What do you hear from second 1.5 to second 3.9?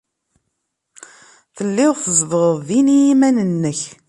Tellid tzedɣed din i yiman-nnek.